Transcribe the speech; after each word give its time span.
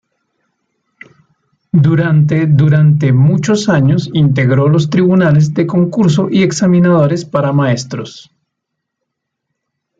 Durante 1.87 2.47
durante 2.47 3.13
muchos 3.13 3.69
años 3.69 4.09
integró 4.13 4.67
los 4.67 4.89
tribunales 4.89 5.53
de 5.53 5.67
concurso 5.67 6.27
y 6.31 6.41
examinadores 6.41 7.23
para 7.23 7.53
maestros. 7.53 8.31